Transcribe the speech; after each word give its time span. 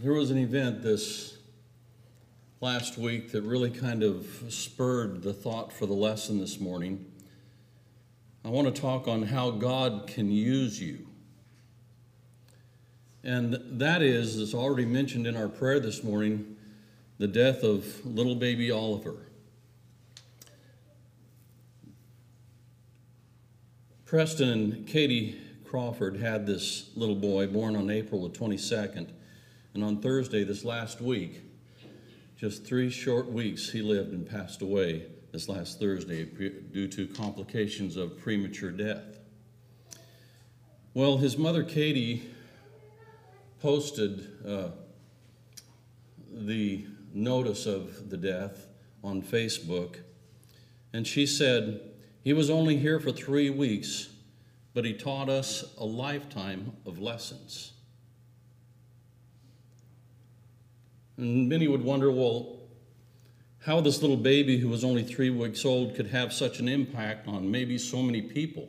There 0.00 0.12
was 0.12 0.30
an 0.30 0.38
event 0.38 0.80
this 0.80 1.36
last 2.60 2.98
week 2.98 3.32
that 3.32 3.42
really 3.42 3.68
kind 3.72 4.04
of 4.04 4.28
spurred 4.48 5.24
the 5.24 5.32
thought 5.32 5.72
for 5.72 5.86
the 5.86 5.92
lesson 5.92 6.38
this 6.38 6.60
morning. 6.60 7.04
I 8.44 8.48
want 8.50 8.72
to 8.72 8.80
talk 8.80 9.08
on 9.08 9.24
how 9.24 9.50
God 9.50 10.06
can 10.06 10.30
use 10.30 10.80
you. 10.80 11.08
And 13.24 13.58
that 13.80 14.00
is, 14.00 14.36
as 14.36 14.54
already 14.54 14.84
mentioned 14.84 15.26
in 15.26 15.36
our 15.36 15.48
prayer 15.48 15.80
this 15.80 16.04
morning, 16.04 16.56
the 17.18 17.26
death 17.26 17.64
of 17.64 18.06
little 18.06 18.36
baby 18.36 18.70
Oliver. 18.70 19.16
Preston 24.06 24.48
and 24.48 24.86
Katie 24.86 25.40
Crawford 25.64 26.18
had 26.18 26.46
this 26.46 26.90
little 26.94 27.16
boy 27.16 27.48
born 27.48 27.74
on 27.74 27.90
April 27.90 28.28
the 28.28 28.38
22nd. 28.38 29.08
And 29.78 29.84
on 29.84 30.02
Thursday, 30.02 30.42
this 30.42 30.64
last 30.64 31.00
week, 31.00 31.40
just 32.36 32.66
three 32.66 32.90
short 32.90 33.30
weeks, 33.30 33.70
he 33.70 33.80
lived 33.80 34.12
and 34.12 34.28
passed 34.28 34.60
away 34.60 35.06
this 35.30 35.48
last 35.48 35.78
Thursday 35.78 36.24
due 36.24 36.88
to 36.88 37.06
complications 37.06 37.96
of 37.96 38.18
premature 38.18 38.72
death. 38.72 39.20
Well, 40.94 41.18
his 41.18 41.38
mother, 41.38 41.62
Katie, 41.62 42.28
posted 43.60 44.26
uh, 44.44 44.70
the 46.28 46.84
notice 47.14 47.64
of 47.66 48.10
the 48.10 48.16
death 48.16 48.66
on 49.04 49.22
Facebook, 49.22 49.98
and 50.92 51.06
she 51.06 51.24
said, 51.24 51.82
He 52.24 52.32
was 52.32 52.50
only 52.50 52.78
here 52.78 52.98
for 52.98 53.12
three 53.12 53.48
weeks 53.48 54.08
but 54.74 54.84
he 54.84 54.92
taught 54.92 55.28
us 55.28 55.74
a 55.78 55.84
lifetime 55.84 56.72
of 56.86 57.00
lessons. 57.00 57.72
And 61.18 61.48
many 61.48 61.66
would 61.68 61.82
wonder 61.82 62.10
well, 62.10 62.56
how 63.58 63.80
this 63.80 64.00
little 64.00 64.16
baby 64.16 64.56
who 64.56 64.68
was 64.68 64.84
only 64.84 65.02
three 65.02 65.30
weeks 65.30 65.64
old 65.64 65.96
could 65.96 66.06
have 66.06 66.32
such 66.32 66.60
an 66.60 66.68
impact 66.68 67.26
on 67.26 67.50
maybe 67.50 67.76
so 67.76 68.00
many 68.00 68.22
people. 68.22 68.68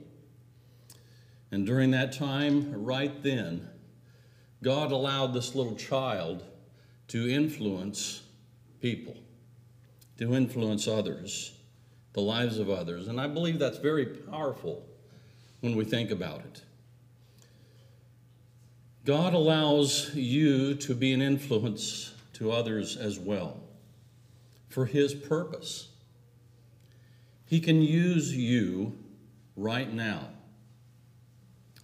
And 1.51 1.65
during 1.65 1.91
that 1.91 2.11
time, 2.11 2.83
right 2.83 3.23
then, 3.23 3.69
God 4.63 4.91
allowed 4.91 5.33
this 5.33 5.55
little 5.55 5.75
child 5.75 6.43
to 7.09 7.29
influence 7.29 8.23
people, 8.81 9.15
to 10.17 10.33
influence 10.33 10.87
others, 10.87 11.53
the 12.13 12.21
lives 12.21 12.57
of 12.57 12.69
others. 12.69 13.07
And 13.07 13.21
I 13.21 13.27
believe 13.27 13.59
that's 13.59 13.77
very 13.77 14.05
powerful 14.05 14.85
when 15.61 15.75
we 15.75 15.85
think 15.85 16.11
about 16.11 16.39
it. 16.39 16.63
God 19.05 19.33
allows 19.33 20.13
you 20.13 20.75
to 20.75 20.93
be 20.93 21.13
an 21.13 21.21
influence 21.21 22.13
to 22.39 22.51
others 22.51 22.95
as 22.95 23.19
well 23.19 23.59
for 24.69 24.85
His 24.85 25.13
purpose. 25.13 25.89
He 27.45 27.59
can 27.59 27.81
use 27.81 28.35
you 28.35 28.97
right 29.55 29.91
now, 29.91 30.29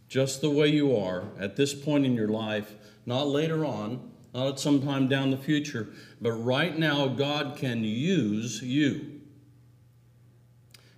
just 0.08 0.42
the 0.42 0.50
way 0.50 0.70
you 0.70 0.96
are 0.96 1.26
at 1.40 1.56
this 1.56 1.74
point 1.74 2.06
in 2.06 2.14
your 2.14 2.30
life, 2.30 2.74
not 3.06 3.28
later 3.28 3.66
on, 3.66 4.12
not 4.34 4.48
at 4.48 4.60
some 4.60 4.82
time 4.82 5.08
down 5.08 5.32
the 5.32 5.38
future, 5.38 5.88
but 6.22 6.32
right 6.32 6.78
now, 6.78 7.08
God 7.08 7.58
can 7.58 7.84
use 7.84 8.62
you. 8.62 9.12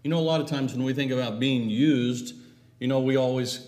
You 0.04 0.12
know, 0.12 0.20
a 0.20 0.20
lot 0.20 0.40
of 0.40 0.48
times 0.48 0.74
when 0.74 0.84
we 0.84 0.94
think 0.94 1.12
about 1.12 1.40
being 1.40 1.70
used, 1.70 2.36
you 2.80 2.88
know, 2.88 3.00
we 3.00 3.16
always, 3.16 3.68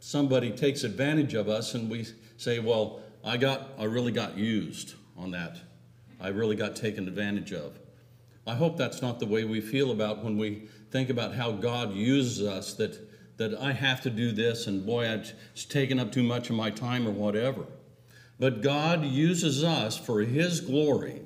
somebody 0.00 0.50
takes 0.50 0.84
advantage 0.84 1.34
of 1.34 1.48
us 1.48 1.74
and 1.74 1.90
we 1.90 2.06
say, 2.36 2.58
well, 2.58 3.00
I 3.24 3.36
got, 3.36 3.70
I 3.78 3.84
really 3.84 4.12
got 4.12 4.36
used 4.36 4.94
on 5.16 5.30
that. 5.32 5.58
I 6.20 6.28
really 6.28 6.56
got 6.56 6.76
taken 6.76 7.08
advantage 7.08 7.52
of. 7.52 7.78
I 8.46 8.54
hope 8.54 8.76
that's 8.76 9.02
not 9.02 9.20
the 9.20 9.26
way 9.26 9.44
we 9.44 9.60
feel 9.60 9.92
about 9.92 10.24
when 10.24 10.36
we 10.36 10.68
think 10.90 11.10
about 11.10 11.34
how 11.34 11.52
God 11.52 11.94
uses 11.94 12.46
us, 12.46 12.74
that, 12.74 12.98
that 13.38 13.54
I 13.54 13.72
have 13.72 14.00
to 14.02 14.10
do 14.10 14.32
this 14.32 14.66
and 14.66 14.84
boy, 14.84 15.06
it's 15.06 15.64
taken 15.64 15.98
up 15.98 16.12
too 16.12 16.22
much 16.22 16.50
of 16.50 16.56
my 16.56 16.70
time 16.70 17.06
or 17.06 17.12
whatever. 17.12 17.66
But 18.38 18.60
God 18.60 19.04
uses 19.04 19.62
us 19.62 19.96
for 19.96 20.20
His 20.20 20.60
glory 20.60 21.22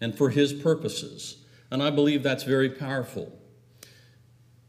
and 0.00 0.16
for 0.16 0.30
His 0.30 0.52
purposes. 0.52 1.44
And 1.70 1.82
I 1.82 1.90
believe 1.90 2.22
that's 2.22 2.44
very 2.44 2.70
powerful. 2.70 3.38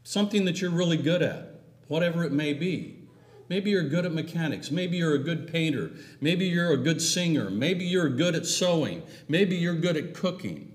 Something 0.02 0.44
that 0.44 0.60
you're 0.60 0.70
really 0.70 0.98
good 0.98 1.22
at 1.22 1.60
whatever 1.88 2.24
it 2.24 2.32
may 2.32 2.52
be. 2.52 3.05
Maybe 3.48 3.70
you're 3.70 3.88
good 3.88 4.04
at 4.04 4.12
mechanics. 4.12 4.70
Maybe 4.70 4.96
you're 4.96 5.14
a 5.14 5.18
good 5.18 5.50
painter. 5.50 5.92
Maybe 6.20 6.46
you're 6.46 6.72
a 6.72 6.76
good 6.76 7.00
singer. 7.00 7.48
Maybe 7.50 7.84
you're 7.84 8.08
good 8.08 8.34
at 8.34 8.46
sewing. 8.46 9.02
Maybe 9.28 9.56
you're 9.56 9.76
good 9.76 9.96
at 9.96 10.14
cooking. 10.14 10.72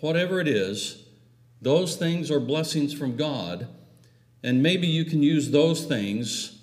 Whatever 0.00 0.40
it 0.40 0.48
is, 0.48 1.04
those 1.60 1.96
things 1.96 2.30
are 2.30 2.40
blessings 2.40 2.92
from 2.92 3.16
God, 3.16 3.68
and 4.42 4.62
maybe 4.62 4.86
you 4.86 5.04
can 5.04 5.22
use 5.22 5.50
those 5.50 5.84
things 5.84 6.60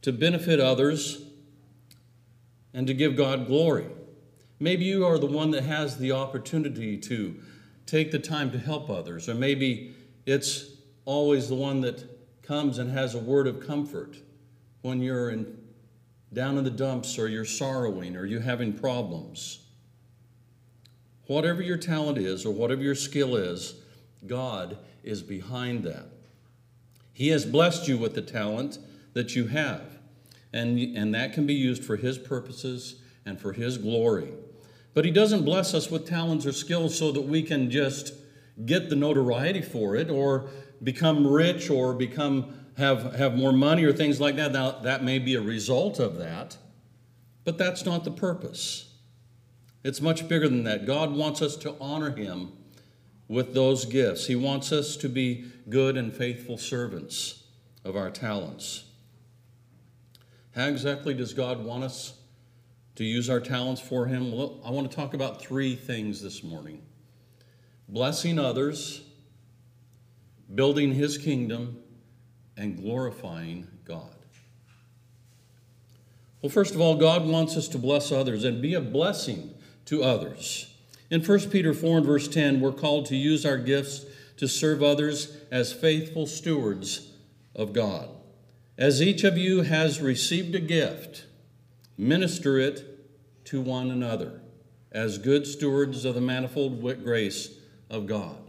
to 0.00 0.12
benefit 0.12 0.58
others 0.58 1.22
and 2.72 2.86
to 2.86 2.94
give 2.94 3.16
God 3.16 3.46
glory. 3.46 3.86
Maybe 4.60 4.84
you 4.86 5.06
are 5.06 5.18
the 5.18 5.26
one 5.26 5.50
that 5.50 5.64
has 5.64 5.98
the 5.98 6.12
opportunity 6.12 6.96
to 6.96 7.36
take 7.84 8.10
the 8.10 8.18
time 8.18 8.50
to 8.52 8.58
help 8.58 8.88
others, 8.88 9.28
or 9.28 9.34
maybe 9.34 9.94
it's 10.24 10.70
always 11.04 11.48
the 11.48 11.54
one 11.54 11.80
that 11.82 12.17
comes 12.48 12.78
and 12.78 12.90
has 12.90 13.14
a 13.14 13.18
word 13.18 13.46
of 13.46 13.64
comfort 13.64 14.16
when 14.80 15.02
you're 15.02 15.28
in, 15.28 15.58
down 16.32 16.56
in 16.56 16.64
the 16.64 16.70
dumps 16.70 17.18
or 17.18 17.28
you're 17.28 17.44
sorrowing 17.44 18.16
or 18.16 18.24
you're 18.24 18.40
having 18.40 18.72
problems. 18.72 19.66
Whatever 21.26 21.60
your 21.60 21.76
talent 21.76 22.16
is 22.16 22.46
or 22.46 22.50
whatever 22.50 22.80
your 22.80 22.94
skill 22.94 23.36
is, 23.36 23.74
God 24.26 24.78
is 25.04 25.22
behind 25.22 25.84
that. 25.84 26.06
He 27.12 27.28
has 27.28 27.44
blessed 27.44 27.86
you 27.86 27.98
with 27.98 28.14
the 28.14 28.22
talent 28.22 28.78
that 29.12 29.36
you 29.36 29.48
have, 29.48 29.98
and, 30.50 30.78
and 30.96 31.14
that 31.14 31.34
can 31.34 31.46
be 31.46 31.54
used 31.54 31.84
for 31.84 31.96
His 31.96 32.16
purposes 32.16 32.96
and 33.26 33.38
for 33.38 33.52
His 33.52 33.76
glory. 33.76 34.32
But 34.94 35.04
He 35.04 35.10
doesn't 35.10 35.44
bless 35.44 35.74
us 35.74 35.90
with 35.90 36.08
talents 36.08 36.46
or 36.46 36.52
skills 36.52 36.96
so 36.96 37.12
that 37.12 37.22
we 37.22 37.42
can 37.42 37.70
just 37.70 38.14
get 38.64 38.88
the 38.88 38.96
notoriety 38.96 39.60
for 39.62 39.96
it 39.96 40.08
or 40.10 40.48
become 40.82 41.26
rich 41.26 41.70
or 41.70 41.94
become 41.94 42.54
have, 42.78 43.14
have 43.16 43.36
more 43.36 43.52
money 43.52 43.84
or 43.84 43.92
things 43.92 44.20
like 44.20 44.36
that. 44.36 44.52
Now, 44.52 44.70
that 44.70 45.02
may 45.02 45.18
be 45.18 45.34
a 45.34 45.40
result 45.40 45.98
of 45.98 46.16
that, 46.18 46.56
but 47.44 47.58
that's 47.58 47.84
not 47.84 48.04
the 48.04 48.10
purpose. 48.10 48.94
It's 49.82 50.00
much 50.00 50.28
bigger 50.28 50.48
than 50.48 50.62
that. 50.64 50.86
God 50.86 51.12
wants 51.12 51.42
us 51.42 51.56
to 51.58 51.74
honor 51.80 52.14
Him 52.14 52.52
with 53.26 53.52
those 53.52 53.84
gifts. 53.84 54.26
He 54.26 54.36
wants 54.36 54.70
us 54.70 54.96
to 54.96 55.08
be 55.08 55.46
good 55.68 55.96
and 55.96 56.14
faithful 56.14 56.56
servants 56.56 57.44
of 57.84 57.96
our 57.96 58.10
talents. 58.10 58.84
How 60.54 60.66
exactly 60.66 61.14
does 61.14 61.34
God 61.34 61.64
want 61.64 61.84
us 61.84 62.14
to 62.94 63.04
use 63.04 63.28
our 63.28 63.40
talents 63.40 63.80
for 63.80 64.06
Him? 64.06 64.32
Well, 64.32 64.60
I 64.64 64.70
want 64.70 64.88
to 64.90 64.96
talk 64.96 65.14
about 65.14 65.40
three 65.40 65.74
things 65.74 66.22
this 66.22 66.44
morning 66.44 66.82
blessing 67.88 68.38
others 68.38 69.07
building 70.54 70.94
his 70.94 71.18
kingdom, 71.18 71.82
and 72.56 72.76
glorifying 72.76 73.68
God. 73.84 74.14
Well, 76.42 76.50
first 76.50 76.74
of 76.74 76.80
all, 76.80 76.96
God 76.96 77.26
wants 77.26 77.56
us 77.56 77.68
to 77.68 77.78
bless 77.78 78.12
others 78.12 78.44
and 78.44 78.60
be 78.60 78.74
a 78.74 78.80
blessing 78.80 79.54
to 79.86 80.02
others. 80.02 80.72
In 81.10 81.24
1 81.24 81.50
Peter 81.50 81.72
4 81.72 81.98
and 81.98 82.06
verse 82.06 82.28
10, 82.28 82.60
we're 82.60 82.72
called 82.72 83.06
to 83.06 83.16
use 83.16 83.46
our 83.46 83.56
gifts 83.56 84.04
to 84.36 84.46
serve 84.46 84.82
others 84.82 85.36
as 85.50 85.72
faithful 85.72 86.26
stewards 86.26 87.12
of 87.54 87.72
God. 87.72 88.08
As 88.76 89.02
each 89.02 89.24
of 89.24 89.36
you 89.36 89.62
has 89.62 90.00
received 90.00 90.54
a 90.54 90.60
gift, 90.60 91.26
minister 91.96 92.58
it 92.58 93.44
to 93.46 93.60
one 93.60 93.90
another 93.90 94.40
as 94.92 95.18
good 95.18 95.46
stewards 95.46 96.04
of 96.04 96.14
the 96.14 96.20
manifold 96.20 96.80
grace 97.02 97.58
of 97.90 98.06
God. 98.06 98.47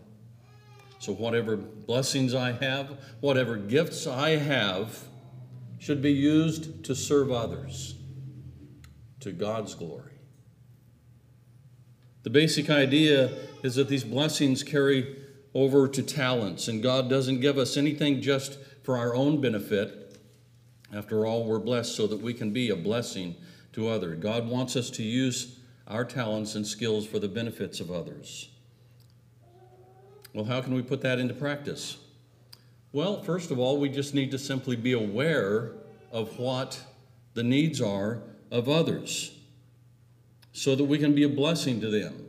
So, 0.99 1.13
whatever 1.13 1.55
blessings 1.55 2.35
I 2.35 2.51
have, 2.51 2.97
whatever 3.21 3.55
gifts 3.55 4.05
I 4.05 4.31
have, 4.31 4.99
should 5.79 6.01
be 6.01 6.11
used 6.11 6.83
to 6.83 6.93
serve 6.93 7.31
others 7.31 7.95
to 9.21 9.31
God's 9.31 9.73
glory. 9.75 10.19
The 12.23 12.29
basic 12.29 12.69
idea 12.69 13.31
is 13.63 13.75
that 13.75 13.87
these 13.87 14.03
blessings 14.03 14.61
carry 14.61 15.15
over 15.53 15.87
to 15.87 16.03
talents, 16.03 16.67
and 16.67 16.83
God 16.83 17.09
doesn't 17.09 17.39
give 17.39 17.57
us 17.57 17.77
anything 17.77 18.21
just 18.21 18.59
for 18.83 18.97
our 18.97 19.15
own 19.15 19.39
benefit. 19.39 20.17
After 20.93 21.25
all, 21.25 21.45
we're 21.45 21.59
blessed 21.59 21.95
so 21.95 22.07
that 22.07 22.19
we 22.19 22.33
can 22.33 22.51
be 22.51 22.69
a 22.69 22.75
blessing 22.75 23.35
to 23.73 23.87
others. 23.87 24.19
God 24.19 24.47
wants 24.49 24.75
us 24.75 24.89
to 24.91 25.03
use 25.03 25.59
our 25.87 26.03
talents 26.03 26.55
and 26.55 26.67
skills 26.67 27.07
for 27.07 27.19
the 27.19 27.27
benefits 27.27 27.79
of 27.79 27.89
others. 27.89 28.49
Well, 30.33 30.45
how 30.45 30.61
can 30.61 30.73
we 30.73 30.81
put 30.81 31.01
that 31.01 31.19
into 31.19 31.33
practice? 31.33 31.97
Well, 32.91 33.21
first 33.23 33.51
of 33.51 33.59
all, 33.59 33.79
we 33.79 33.89
just 33.89 34.13
need 34.13 34.31
to 34.31 34.39
simply 34.39 34.75
be 34.75 34.93
aware 34.93 35.73
of 36.11 36.37
what 36.39 36.79
the 37.33 37.43
needs 37.43 37.81
are 37.81 38.21
of 38.51 38.67
others. 38.67 39.35
so 40.51 40.75
that 40.75 40.83
we 40.83 40.97
can 40.97 41.13
be 41.15 41.23
a 41.23 41.29
blessing 41.29 41.79
to 41.81 41.89
them. 41.89 42.27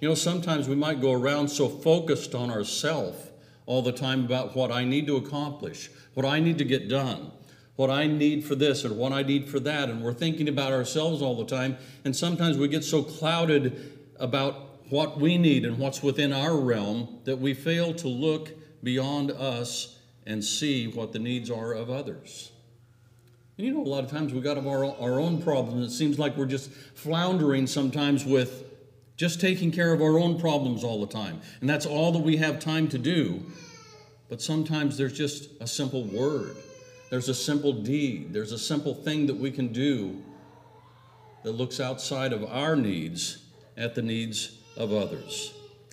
You 0.00 0.08
know, 0.08 0.14
sometimes 0.14 0.68
we 0.68 0.74
might 0.74 1.00
go 1.00 1.12
around 1.12 1.48
so 1.48 1.68
focused 1.68 2.34
on 2.34 2.50
ourself 2.50 3.30
all 3.66 3.82
the 3.82 3.92
time 3.92 4.24
about 4.24 4.56
what 4.56 4.72
I 4.72 4.84
need 4.84 5.06
to 5.06 5.16
accomplish, 5.16 5.90
what 6.14 6.26
I 6.26 6.40
need 6.40 6.58
to 6.58 6.64
get 6.64 6.88
done, 6.88 7.30
what 7.76 7.88
I 7.88 8.06
need 8.06 8.44
for 8.44 8.54
this 8.54 8.84
and 8.84 8.98
what 8.98 9.12
I 9.12 9.22
need 9.22 9.48
for 9.48 9.60
that, 9.60 9.88
and 9.88 10.02
we're 10.02 10.12
thinking 10.12 10.48
about 10.48 10.72
ourselves 10.72 11.22
all 11.22 11.36
the 11.36 11.46
time. 11.46 11.78
And 12.04 12.14
sometimes 12.14 12.58
we 12.58 12.68
get 12.68 12.84
so 12.84 13.02
clouded 13.02 13.98
about 14.18 14.79
what 14.90 15.18
we 15.20 15.38
need 15.38 15.64
and 15.64 15.78
what's 15.78 16.02
within 16.02 16.32
our 16.32 16.56
realm 16.56 17.20
that 17.24 17.38
we 17.38 17.54
fail 17.54 17.94
to 17.94 18.08
look 18.08 18.50
beyond 18.82 19.30
us 19.30 19.98
and 20.26 20.44
see 20.44 20.86
what 20.88 21.12
the 21.12 21.18
needs 21.18 21.50
are 21.50 21.72
of 21.72 21.90
others. 21.90 22.52
And 23.56 23.66
you 23.66 23.74
know, 23.74 23.82
a 23.82 23.84
lot 23.84 24.04
of 24.04 24.10
times 24.10 24.32
we've 24.32 24.42
got 24.42 24.58
our, 24.58 24.84
our 24.84 25.20
own 25.20 25.42
problems. 25.42 25.92
It 25.92 25.96
seems 25.96 26.18
like 26.18 26.36
we're 26.36 26.46
just 26.46 26.70
floundering 26.70 27.66
sometimes 27.66 28.24
with 28.24 28.64
just 29.16 29.40
taking 29.40 29.70
care 29.70 29.92
of 29.92 30.00
our 30.00 30.18
own 30.18 30.40
problems 30.40 30.82
all 30.82 31.00
the 31.00 31.12
time. 31.12 31.40
And 31.60 31.68
that's 31.68 31.84
all 31.84 32.12
that 32.12 32.22
we 32.22 32.38
have 32.38 32.58
time 32.58 32.88
to 32.88 32.98
do. 32.98 33.44
But 34.30 34.40
sometimes 34.40 34.96
there's 34.96 35.12
just 35.12 35.50
a 35.60 35.66
simple 35.66 36.04
word, 36.04 36.56
there's 37.10 37.28
a 37.28 37.34
simple 37.34 37.72
deed, 37.72 38.32
there's 38.32 38.52
a 38.52 38.58
simple 38.58 38.94
thing 38.94 39.26
that 39.26 39.36
we 39.36 39.50
can 39.50 39.72
do 39.72 40.22
that 41.42 41.52
looks 41.52 41.80
outside 41.80 42.32
of 42.32 42.44
our 42.44 42.76
needs 42.76 43.44
at 43.76 43.94
the 43.94 44.02
needs 44.02 44.59
of 44.76 44.92
others. 44.92 45.52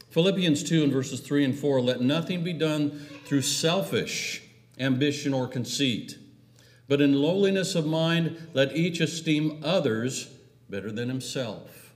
Philippians 0.09 0.63
2 0.63 0.83
and 0.83 0.91
verses 0.91 1.19
3 1.19 1.45
and 1.45 1.57
4 1.57 1.81
let 1.81 2.01
nothing 2.01 2.44
be 2.44 2.53
done 2.53 2.91
through 3.25 3.41
selfish 3.41 4.41
ambition 4.79 5.33
or 5.33 5.47
conceit, 5.47 6.18
but 6.88 7.01
in 7.01 7.13
lowliness 7.13 7.75
of 7.75 7.85
mind 7.85 8.50
let 8.53 8.75
each 8.75 9.00
esteem 9.00 9.62
others 9.63 10.27
better 10.69 10.91
than 10.91 11.09
himself. 11.09 11.94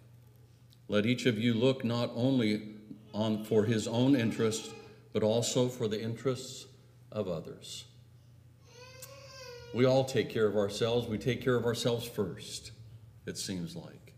Let 0.87 1.05
each 1.05 1.25
of 1.25 1.39
you 1.39 1.53
look 1.53 1.83
not 1.83 2.11
only 2.15 2.75
on 3.13 3.43
for 3.43 3.65
his 3.65 3.87
own 3.87 4.15
interest, 4.15 4.71
but 5.13 5.23
also 5.23 5.67
for 5.67 5.87
the 5.87 6.01
interests 6.01 6.65
of 7.11 7.27
others. 7.27 7.85
We 9.73 9.85
all 9.85 10.03
take 10.03 10.29
care 10.29 10.47
of 10.47 10.55
ourselves. 10.55 11.07
We 11.07 11.17
take 11.17 11.41
care 11.41 11.55
of 11.55 11.65
ourselves 11.65 12.05
first, 12.05 12.71
it 13.25 13.37
seems 13.37 13.75
like. 13.75 14.13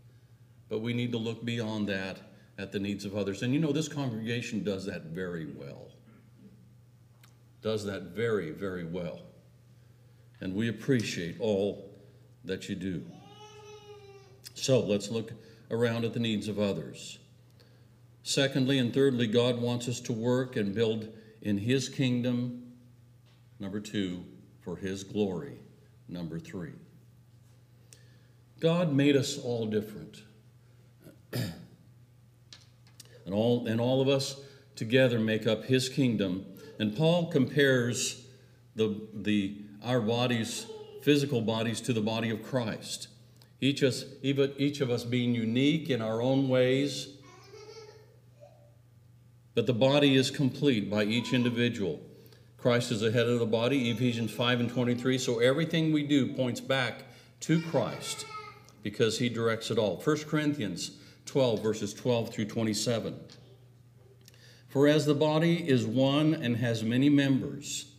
But 0.68 0.80
we 0.80 0.92
need 0.92 1.12
to 1.12 1.18
look 1.18 1.44
beyond 1.44 1.88
that 1.88 2.18
at 2.58 2.72
the 2.72 2.78
needs 2.78 3.04
of 3.04 3.16
others. 3.16 3.42
And 3.42 3.52
you 3.52 3.60
know, 3.60 3.72
this 3.72 3.88
congregation 3.88 4.62
does 4.62 4.86
that 4.86 5.04
very 5.04 5.46
well. 5.46 5.88
Does 7.62 7.84
that 7.86 8.02
very, 8.02 8.50
very 8.50 8.84
well. 8.84 9.22
And 10.40 10.54
we 10.54 10.68
appreciate 10.68 11.36
all 11.40 11.90
that 12.44 12.68
you 12.68 12.74
do. 12.74 13.04
So 14.54 14.80
let's 14.80 15.10
look 15.10 15.32
around 15.70 16.04
at 16.04 16.12
the 16.12 16.20
needs 16.20 16.48
of 16.48 16.58
others. 16.58 17.18
Secondly 18.22 18.78
and 18.78 18.92
thirdly, 18.92 19.26
God 19.26 19.60
wants 19.60 19.88
us 19.88 20.00
to 20.00 20.12
work 20.12 20.56
and 20.56 20.74
build 20.74 21.08
in 21.42 21.58
His 21.58 21.88
kingdom. 21.88 22.72
Number 23.58 23.80
two, 23.80 24.24
for 24.60 24.76
His 24.76 25.04
glory. 25.04 25.58
Number 26.08 26.38
three. 26.38 26.72
God 28.60 28.92
made 28.92 29.16
us 29.16 29.38
all 29.38 29.66
different. 29.66 30.22
and 33.24 33.34
all 33.34 33.66
and 33.66 33.80
all 33.80 34.00
of 34.00 34.08
us 34.08 34.40
together 34.76 35.18
make 35.18 35.46
up 35.46 35.64
his 35.64 35.88
kingdom. 35.88 36.44
And 36.78 36.96
paul 36.96 37.30
compares 37.30 38.26
the 38.74 39.00
the 39.14 39.56
our 39.82 40.00
bodies 40.00 40.66
physical 41.02 41.40
bodies 41.40 41.80
to 41.82 41.92
the 41.92 42.00
body 42.00 42.30
of 42.30 42.42
christ. 42.42 43.08
Each 43.60 43.82
us 43.82 44.04
each 44.22 44.80
of 44.80 44.90
us 44.90 45.04
being 45.04 45.34
unique 45.34 45.90
in 45.90 46.02
our 46.02 46.20
own 46.20 46.48
ways 46.48 47.08
but 49.54 49.66
the 49.66 49.72
body 49.72 50.16
is 50.16 50.32
complete 50.32 50.90
by 50.90 51.04
each 51.04 51.32
individual. 51.32 52.00
Christ 52.58 52.90
is 52.90 53.00
the 53.00 53.12
head 53.12 53.28
of 53.28 53.38
the 53.38 53.46
body 53.46 53.90
ephesians 53.90 54.30
5 54.30 54.60
and 54.60 54.70
23 54.70 55.18
so 55.18 55.38
everything 55.38 55.92
we 55.92 56.02
do 56.02 56.32
points 56.34 56.60
back 56.60 57.04
to 57.40 57.60
christ 57.60 58.24
because 58.82 59.18
he 59.18 59.28
directs 59.28 59.70
it 59.70 59.78
all. 59.78 59.96
1 59.96 60.24
corinthians 60.24 60.92
12, 61.26 61.62
verses 61.62 61.94
12 61.94 62.32
through 62.32 62.46
27. 62.46 63.14
For 64.68 64.88
as 64.88 65.06
the 65.06 65.14
body 65.14 65.68
is 65.68 65.86
one 65.86 66.34
and 66.34 66.56
has 66.56 66.82
many 66.82 67.08
members, 67.08 67.92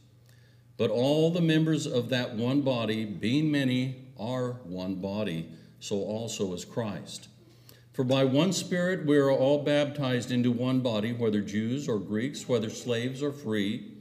but 0.77 0.91
all 0.91 1.31
the 1.31 1.41
members 1.41 1.87
of 1.87 2.09
that 2.09 2.35
one 2.35 2.61
body, 2.61 3.05
being 3.05 3.49
many, 3.49 4.07
are 4.19 4.53
one 4.63 4.95
body, 4.95 5.49
so 5.79 5.97
also 5.97 6.53
is 6.53 6.65
Christ. 6.65 7.29
For 7.93 8.03
by 8.03 8.25
one 8.25 8.51
Spirit 8.51 9.05
we 9.05 9.17
are 9.17 9.31
all 9.31 9.63
baptized 9.63 10.31
into 10.31 10.51
one 10.51 10.81
body, 10.81 11.13
whether 11.13 11.39
Jews 11.39 11.87
or 11.87 11.97
Greeks, 11.97 12.49
whether 12.49 12.69
slaves 12.69 13.23
or 13.23 13.31
free, 13.31 13.93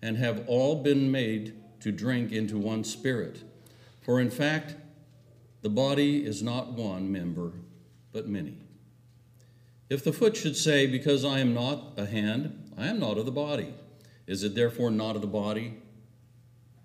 and 0.00 0.16
have 0.16 0.44
all 0.46 0.82
been 0.82 1.10
made 1.10 1.54
to 1.80 1.92
drink 1.92 2.32
into 2.32 2.56
one 2.56 2.84
Spirit. 2.84 3.42
For 4.00 4.18
in 4.18 4.30
fact, 4.30 4.76
the 5.60 5.68
body 5.68 6.24
is 6.24 6.42
not 6.42 6.72
one 6.72 7.12
member, 7.12 7.52
but 8.14 8.28
many. 8.28 8.56
If 9.90 10.04
the 10.04 10.12
foot 10.12 10.36
should 10.36 10.56
say, 10.56 10.86
Because 10.86 11.24
I 11.24 11.40
am 11.40 11.52
not 11.52 11.94
a 11.98 12.06
hand, 12.06 12.72
I 12.78 12.86
am 12.86 13.00
not 13.00 13.18
of 13.18 13.26
the 13.26 13.32
body, 13.32 13.74
is 14.26 14.44
it 14.44 14.54
therefore 14.54 14.90
not 14.90 15.16
of 15.16 15.20
the 15.20 15.26
body? 15.26 15.74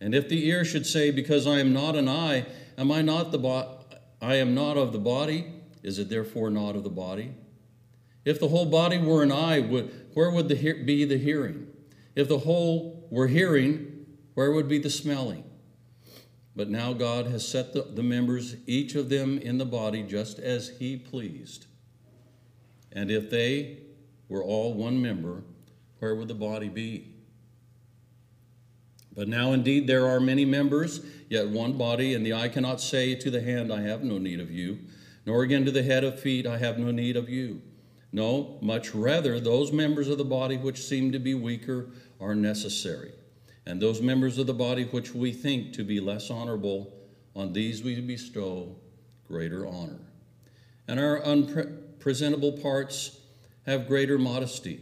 And 0.01 0.15
if 0.15 0.27
the 0.27 0.47
ear 0.47 0.65
should 0.65 0.87
say, 0.87 1.11
Because 1.11 1.47
I 1.47 1.59
am 1.59 1.71
not 1.71 1.95
an 1.95 2.09
eye, 2.09 2.47
am 2.77 2.91
I 2.91 3.01
not 3.03 3.31
the 3.31 3.37
bo- 3.37 3.79
I 4.19 4.35
am 4.35 4.53
not 4.53 4.75
of 4.75 4.91
the 4.91 4.99
body, 4.99 5.53
is 5.83 5.99
it 5.99 6.09
therefore 6.09 6.49
not 6.49 6.75
of 6.75 6.83
the 6.83 6.89
body? 6.89 7.31
If 8.25 8.39
the 8.39 8.49
whole 8.49 8.65
body 8.65 8.97
were 8.97 9.23
an 9.23 9.31
eye, 9.31 9.61
where 9.61 10.31
would 10.31 10.49
the 10.49 10.55
he- 10.55 10.83
be 10.83 11.05
the 11.05 11.17
hearing? 11.17 11.67
If 12.15 12.27
the 12.27 12.39
whole 12.39 13.07
were 13.11 13.27
hearing, 13.27 14.05
where 14.33 14.51
would 14.51 14.67
be 14.67 14.79
the 14.79 14.89
smelling? 14.89 15.43
But 16.59 16.69
now 16.69 16.91
God 16.91 17.27
has 17.27 17.47
set 17.47 17.71
the, 17.71 17.83
the 17.83 18.03
members, 18.03 18.57
each 18.67 18.93
of 18.95 19.07
them 19.07 19.37
in 19.37 19.57
the 19.57 19.65
body, 19.65 20.03
just 20.03 20.39
as 20.39 20.67
He 20.77 20.97
pleased. 20.97 21.67
And 22.91 23.09
if 23.09 23.29
they 23.29 23.77
were 24.27 24.43
all 24.43 24.73
one 24.73 25.01
member, 25.01 25.43
where 25.99 26.13
would 26.15 26.27
the 26.27 26.33
body 26.33 26.67
be? 26.67 27.13
But 29.15 29.29
now 29.29 29.53
indeed 29.53 29.87
there 29.87 30.05
are 30.05 30.19
many 30.19 30.43
members, 30.43 30.99
yet 31.29 31.47
one 31.47 31.77
body, 31.77 32.13
and 32.13 32.25
the 32.25 32.33
eye 32.33 32.49
cannot 32.49 32.81
say 32.81 33.15
to 33.15 33.31
the 33.31 33.39
hand, 33.39 33.71
I 33.71 33.79
have 33.83 34.03
no 34.03 34.17
need 34.17 34.41
of 34.41 34.51
you, 34.51 34.79
nor 35.25 35.43
again 35.43 35.63
to 35.63 35.71
the 35.71 35.83
head 35.83 36.03
of 36.03 36.19
feet, 36.19 36.45
I 36.45 36.57
have 36.57 36.77
no 36.77 36.91
need 36.91 37.15
of 37.15 37.29
you. 37.29 37.61
No, 38.11 38.57
much 38.61 38.93
rather, 38.93 39.39
those 39.39 39.71
members 39.71 40.09
of 40.09 40.17
the 40.17 40.25
body 40.25 40.57
which 40.57 40.83
seem 40.83 41.13
to 41.13 41.19
be 41.19 41.35
weaker 41.35 41.91
are 42.19 42.35
necessary. 42.35 43.13
And 43.69 43.79
those 43.79 44.01
members 44.01 44.39
of 44.39 44.47
the 44.47 44.53
body 44.55 44.85
which 44.85 45.13
we 45.13 45.31
think 45.31 45.73
to 45.73 45.83
be 45.83 45.99
less 45.99 46.31
honorable, 46.31 46.91
on 47.35 47.53
these 47.53 47.83
we 47.83 48.01
bestow 48.01 48.75
greater 49.27 49.67
honor. 49.67 49.99
And 50.87 50.99
our 50.99 51.21
unpre- 51.21 51.99
presentable 51.99 52.53
parts 52.53 53.19
have 53.67 53.87
greater 53.87 54.17
modesty. 54.17 54.79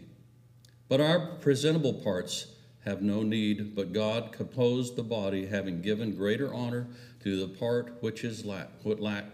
But 0.88 1.02
our 1.02 1.36
presentable 1.42 1.96
parts 1.96 2.48
have 2.86 3.02
no 3.02 3.24
need, 3.24 3.76
but 3.76 3.92
God 3.92 4.32
composed 4.32 4.96
the 4.96 5.04
body, 5.04 5.48
having 5.48 5.82
given 5.82 6.16
greater 6.16 6.54
honor 6.54 6.88
to 7.24 7.46
the 7.46 7.54
part 7.54 7.98
which 8.00 8.24
is 8.24 8.46
lack, 8.46 8.70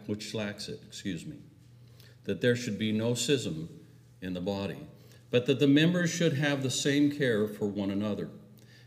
which 0.08 0.34
lacks 0.34 0.68
it, 0.68 0.82
excuse 0.88 1.28
me, 1.28 1.38
that 2.24 2.42
there 2.42 2.56
should 2.56 2.80
be 2.80 2.92
no 2.92 3.14
schism 3.14 3.70
in 4.20 4.34
the 4.34 4.42
body, 4.42 4.88
but 5.30 5.46
that 5.46 5.60
the 5.60 5.68
members 5.68 6.10
should 6.10 6.34
have 6.34 6.64
the 6.64 6.72
same 6.72 7.12
care 7.12 7.48
for 7.48 7.68
one 7.68 7.92
another. 7.92 8.32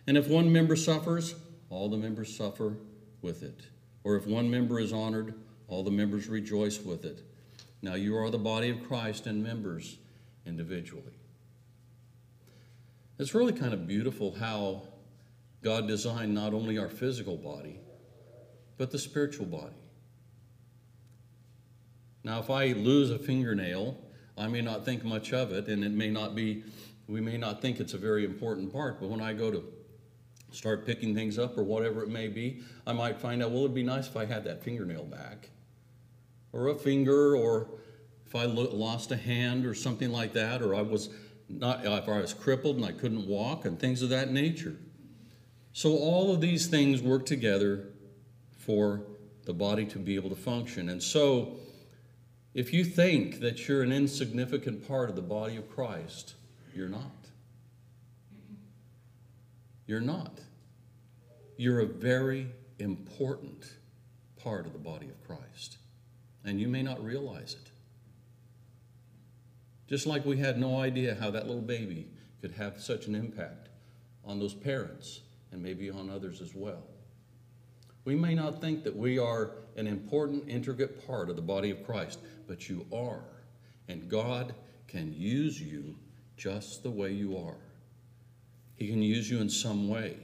And 0.06 0.16
if 0.16 0.28
one 0.28 0.52
member 0.52 0.76
suffers, 0.76 1.34
all 1.68 1.88
the 1.88 1.96
members 1.96 2.36
suffer 2.36 2.76
with 3.22 3.42
it. 3.42 3.60
Or 4.04 4.16
if 4.16 4.26
one 4.26 4.50
member 4.50 4.78
is 4.78 4.92
honored, 4.92 5.34
all 5.68 5.82
the 5.82 5.90
members 5.90 6.28
rejoice 6.28 6.80
with 6.80 7.04
it. 7.04 7.22
Now 7.82 7.94
you 7.94 8.16
are 8.16 8.30
the 8.30 8.38
body 8.38 8.70
of 8.70 8.86
Christ 8.86 9.26
and 9.26 9.42
members 9.42 9.98
individually. 10.46 11.14
It's 13.18 13.34
really 13.34 13.52
kind 13.52 13.72
of 13.72 13.86
beautiful 13.86 14.34
how 14.34 14.82
God 15.62 15.88
designed 15.88 16.34
not 16.34 16.54
only 16.54 16.78
our 16.78 16.88
physical 16.88 17.36
body, 17.36 17.80
but 18.76 18.90
the 18.90 18.98
spiritual 18.98 19.46
body. 19.46 19.74
Now, 22.22 22.40
if 22.40 22.50
I 22.50 22.72
lose 22.72 23.10
a 23.10 23.18
fingernail, 23.18 23.96
I 24.36 24.48
may 24.48 24.60
not 24.60 24.84
think 24.84 25.04
much 25.04 25.32
of 25.32 25.52
it, 25.52 25.68
and 25.68 25.82
it 25.84 25.92
may 25.92 26.10
not 26.10 26.34
be, 26.34 26.64
we 27.08 27.20
may 27.20 27.38
not 27.38 27.62
think 27.62 27.80
it's 27.80 27.94
a 27.94 27.98
very 27.98 28.24
important 28.24 28.72
part, 28.72 29.00
but 29.00 29.08
when 29.08 29.20
I 29.20 29.32
go 29.32 29.50
to 29.50 29.64
start 30.50 30.86
picking 30.86 31.14
things 31.14 31.38
up 31.38 31.58
or 31.58 31.62
whatever 31.62 32.02
it 32.02 32.08
may 32.08 32.28
be, 32.28 32.60
I 32.86 32.92
might 32.92 33.20
find 33.20 33.42
out, 33.42 33.50
well, 33.50 33.60
it'd 33.60 33.74
be 33.74 33.82
nice 33.82 34.06
if 34.06 34.16
I 34.16 34.24
had 34.24 34.44
that 34.44 34.62
fingernail 34.62 35.04
back 35.04 35.50
or 36.52 36.68
a 36.68 36.74
finger, 36.74 37.36
or 37.36 37.68
if 38.24 38.34
I 38.34 38.44
lost 38.44 39.12
a 39.12 39.16
hand 39.16 39.66
or 39.66 39.74
something 39.74 40.10
like 40.10 40.32
that, 40.32 40.62
or 40.62 40.74
I 40.74 40.82
was 40.82 41.10
not, 41.48 41.84
if 41.84 42.08
I 42.08 42.20
was 42.20 42.32
crippled 42.32 42.76
and 42.76 42.84
I 42.84 42.92
couldn't 42.92 43.26
walk, 43.26 43.64
and 43.66 43.78
things 43.78 44.00
of 44.02 44.08
that 44.10 44.32
nature. 44.32 44.76
So 45.72 45.96
all 45.96 46.32
of 46.32 46.40
these 46.40 46.66
things 46.68 47.02
work 47.02 47.26
together 47.26 47.90
for 48.56 49.02
the 49.44 49.52
body 49.52 49.84
to 49.86 49.98
be 49.98 50.14
able 50.14 50.30
to 50.30 50.36
function. 50.36 50.88
And 50.88 51.02
so 51.02 51.58
If 52.56 52.72
you 52.72 52.84
think 52.86 53.40
that 53.40 53.68
you're 53.68 53.82
an 53.82 53.92
insignificant 53.92 54.88
part 54.88 55.10
of 55.10 55.14
the 55.14 55.20
body 55.20 55.58
of 55.58 55.68
Christ, 55.68 56.36
you're 56.74 56.88
not. 56.88 57.25
You're 59.86 60.00
not. 60.00 60.40
You're 61.56 61.80
a 61.80 61.86
very 61.86 62.48
important 62.78 63.64
part 64.42 64.66
of 64.66 64.72
the 64.72 64.78
body 64.78 65.08
of 65.08 65.22
Christ, 65.26 65.78
and 66.44 66.60
you 66.60 66.68
may 66.68 66.82
not 66.82 67.02
realize 67.02 67.54
it. 67.54 67.70
Just 69.88 70.06
like 70.06 70.24
we 70.24 70.36
had 70.36 70.58
no 70.58 70.80
idea 70.80 71.14
how 71.14 71.30
that 71.30 71.46
little 71.46 71.62
baby 71.62 72.08
could 72.40 72.52
have 72.52 72.80
such 72.80 73.06
an 73.06 73.14
impact 73.14 73.68
on 74.24 74.38
those 74.38 74.54
parents 74.54 75.20
and 75.52 75.62
maybe 75.62 75.90
on 75.90 76.10
others 76.10 76.40
as 76.40 76.54
well. 76.54 76.82
We 78.04 78.14
may 78.14 78.34
not 78.34 78.60
think 78.60 78.84
that 78.84 78.94
we 78.94 79.18
are 79.18 79.52
an 79.76 79.86
important, 79.86 80.48
intricate 80.48 81.06
part 81.06 81.30
of 81.30 81.36
the 81.36 81.42
body 81.42 81.70
of 81.70 81.84
Christ, 81.84 82.18
but 82.46 82.68
you 82.68 82.86
are. 82.92 83.24
And 83.88 84.08
God 84.08 84.54
can 84.88 85.12
use 85.12 85.60
you 85.60 85.96
just 86.36 86.82
the 86.82 86.90
way 86.90 87.12
you 87.12 87.36
are. 87.36 87.65
He 88.76 88.88
can 88.88 89.02
use 89.02 89.30
you 89.30 89.40
in 89.40 89.48
some 89.48 89.88
way. 89.88 90.16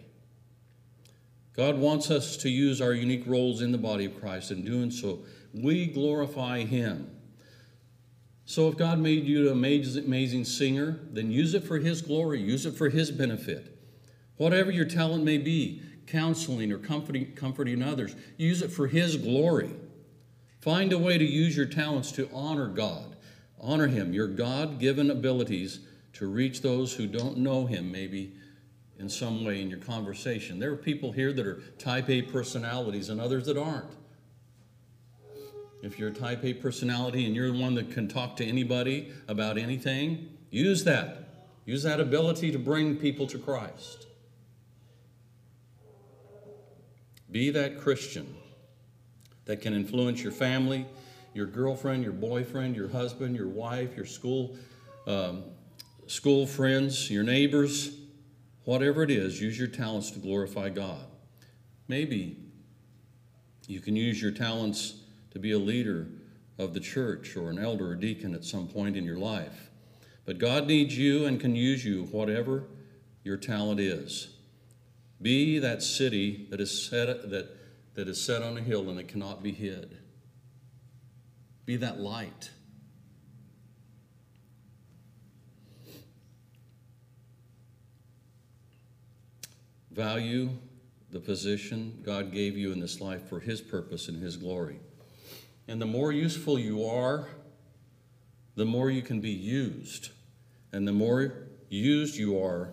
God 1.54 1.78
wants 1.78 2.10
us 2.10 2.36
to 2.38 2.48
use 2.48 2.80
our 2.80 2.92
unique 2.92 3.26
roles 3.26 3.60
in 3.60 3.72
the 3.72 3.78
body 3.78 4.06
of 4.06 4.18
Christ. 4.18 4.50
In 4.50 4.64
doing 4.64 4.90
so, 4.90 5.20
we 5.52 5.86
glorify 5.86 6.64
Him. 6.64 7.10
So, 8.44 8.68
if 8.68 8.76
God 8.76 8.98
made 8.98 9.24
you 9.24 9.50
an 9.50 9.52
amazing 9.52 10.44
singer, 10.44 11.00
then 11.10 11.30
use 11.30 11.54
it 11.54 11.64
for 11.64 11.78
His 11.78 12.02
glory, 12.02 12.40
use 12.40 12.66
it 12.66 12.74
for 12.74 12.88
His 12.88 13.10
benefit. 13.10 13.78
Whatever 14.36 14.70
your 14.70 14.86
talent 14.86 15.24
may 15.24 15.38
be, 15.38 15.82
counseling 16.06 16.72
or 16.72 16.78
comforting, 16.78 17.32
comforting 17.34 17.82
others, 17.82 18.16
use 18.36 18.62
it 18.62 18.72
for 18.72 18.86
His 18.86 19.16
glory. 19.16 19.70
Find 20.60 20.92
a 20.92 20.98
way 20.98 21.18
to 21.18 21.24
use 21.24 21.56
your 21.56 21.66
talents 21.66 22.12
to 22.12 22.28
honor 22.32 22.68
God. 22.68 23.16
Honor 23.60 23.88
Him, 23.88 24.12
your 24.12 24.26
God 24.26 24.78
given 24.78 25.10
abilities 25.10 25.80
to 26.14 26.26
reach 26.26 26.62
those 26.62 26.92
who 26.94 27.06
don't 27.06 27.38
know 27.38 27.66
Him, 27.66 27.90
maybe 27.90 28.34
in 28.98 29.08
some 29.08 29.44
way 29.44 29.60
in 29.60 29.68
your 29.68 29.78
conversation. 29.78 30.58
There 30.58 30.72
are 30.72 30.76
people 30.76 31.12
here 31.12 31.32
that 31.32 31.46
are 31.46 31.60
type 31.78 32.08
A 32.08 32.22
personalities 32.22 33.08
and 33.08 33.20
others 33.20 33.46
that 33.46 33.56
aren't. 33.56 33.92
If 35.82 35.98
you're 35.98 36.10
a 36.10 36.14
type 36.14 36.44
A 36.44 36.54
personality 36.54 37.26
and 37.26 37.34
you're 37.34 37.50
the 37.50 37.58
one 37.58 37.74
that 37.74 37.90
can 37.90 38.06
talk 38.06 38.36
to 38.36 38.44
anybody 38.44 39.12
about 39.26 39.58
anything, 39.58 40.28
use 40.50 40.84
that. 40.84 41.48
Use 41.64 41.82
that 41.82 41.98
ability 41.98 42.52
to 42.52 42.58
bring 42.58 42.96
people 42.96 43.26
to 43.28 43.38
Christ. 43.38 44.06
Be 47.30 47.50
that 47.50 47.80
Christian 47.80 48.36
that 49.46 49.60
can 49.60 49.74
influence 49.74 50.22
your 50.22 50.32
family, 50.32 50.86
your 51.34 51.46
girlfriend, 51.46 52.04
your 52.04 52.12
boyfriend, 52.12 52.76
your 52.76 52.88
husband, 52.88 53.34
your 53.34 53.48
wife, 53.48 53.96
your 53.96 54.06
school, 54.06 54.56
um, 55.06 55.44
school 56.12 56.46
friends, 56.46 57.10
your 57.10 57.24
neighbors 57.24 57.96
Whatever 58.64 59.02
it 59.02 59.10
is, 59.10 59.40
use 59.40 59.58
your 59.58 59.68
talents 59.68 60.10
to 60.12 60.20
glorify 60.20 60.68
God. 60.68 61.06
Maybe 61.88 62.36
you 63.66 63.80
can 63.80 63.96
use 63.96 64.22
your 64.22 64.30
talents 64.30 64.94
to 65.32 65.38
be 65.38 65.52
a 65.52 65.58
leader 65.58 66.06
of 66.58 66.74
the 66.74 66.80
church 66.80 67.36
or 67.36 67.50
an 67.50 67.58
elder 67.58 67.90
or 67.90 67.94
deacon 67.96 68.34
at 68.34 68.44
some 68.44 68.68
point 68.68 68.96
in 68.96 69.04
your 69.04 69.18
life. 69.18 69.70
But 70.24 70.38
God 70.38 70.68
needs 70.68 70.96
you 70.96 71.24
and 71.24 71.40
can 71.40 71.56
use 71.56 71.84
you, 71.84 72.04
whatever 72.04 72.64
your 73.24 73.36
talent 73.36 73.80
is. 73.80 74.28
Be 75.20 75.58
that 75.58 75.82
city 75.82 76.46
that 76.50 76.60
is 76.60 76.88
set, 76.88 77.30
that, 77.30 77.48
that 77.94 78.08
is 78.08 78.24
set 78.24 78.42
on 78.42 78.56
a 78.56 78.60
hill 78.60 78.88
and 78.90 79.00
it 79.00 79.08
cannot 79.08 79.42
be 79.42 79.50
hid. 79.50 79.98
Be 81.64 81.76
that 81.76 81.98
light. 81.98 82.50
Value 89.94 90.50
the 91.10 91.20
position 91.20 92.00
God 92.02 92.32
gave 92.32 92.56
you 92.56 92.72
in 92.72 92.80
this 92.80 93.00
life 93.00 93.28
for 93.28 93.38
His 93.38 93.60
purpose 93.60 94.08
and 94.08 94.22
His 94.22 94.36
glory. 94.36 94.80
And 95.68 95.80
the 95.80 95.86
more 95.86 96.10
useful 96.10 96.58
you 96.58 96.86
are, 96.86 97.28
the 98.54 98.64
more 98.64 98.90
you 98.90 99.02
can 99.02 99.20
be 99.20 99.30
used. 99.30 100.10
And 100.72 100.88
the 100.88 100.92
more 100.92 101.48
used 101.68 102.16
you 102.16 102.42
are, 102.42 102.72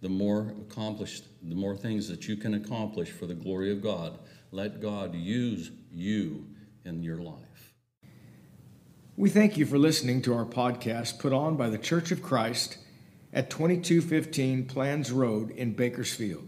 the 0.00 0.08
more 0.08 0.54
accomplished, 0.68 1.24
the 1.42 1.54
more 1.54 1.76
things 1.76 2.08
that 2.08 2.28
you 2.28 2.36
can 2.36 2.54
accomplish 2.54 3.10
for 3.10 3.26
the 3.26 3.34
glory 3.34 3.72
of 3.72 3.80
God. 3.80 4.18
Let 4.50 4.80
God 4.80 5.14
use 5.14 5.70
you 5.92 6.46
in 6.84 7.02
your 7.02 7.18
life. 7.18 7.74
We 9.16 9.30
thank 9.30 9.56
you 9.56 9.66
for 9.66 9.78
listening 9.78 10.22
to 10.22 10.34
our 10.34 10.44
podcast 10.44 11.18
put 11.18 11.32
on 11.32 11.56
by 11.56 11.70
the 11.70 11.78
Church 11.78 12.10
of 12.10 12.22
Christ 12.22 12.78
at 13.32 13.50
2215 13.50 14.66
Planz 14.66 15.12
Road 15.12 15.50
in 15.50 15.72
Bakersfield. 15.72 16.47